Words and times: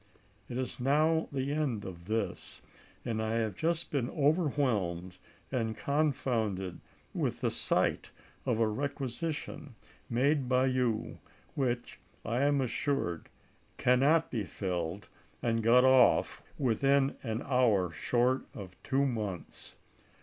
It 0.49 0.57
is 0.57 0.79
now 0.79 1.27
the 1.31 1.53
end 1.53 1.85
of 1.85 2.05
this, 2.05 2.63
and 3.05 3.21
I 3.21 3.33
have 3.35 3.55
just 3.55 3.91
been 3.91 4.09
overwhelmed 4.09 5.19
and 5.51 5.77
confounded 5.77 6.79
with 7.13 7.41
the 7.41 7.51
sight 7.51 8.09
of 8.43 8.59
a 8.59 8.67
requisition 8.67 9.75
made 10.09 10.49
by 10.49 10.65
you 10.65 11.19
which, 11.53 11.99
I 12.25 12.41
am 12.41 12.61
assured, 12.61 13.29
cannot 13.77 14.31
be 14.31 14.43
filled 14.43 15.07
and 15.43 15.61
got 15.61 15.83
off 15.85 16.41
within 16.57 17.15
an 17.21 17.43
hour 17.45 17.91
short 17.91 18.47
of 18.55 18.75
two 18.81 19.05
months. 19.05 19.75